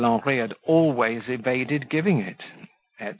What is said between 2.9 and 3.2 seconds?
&c.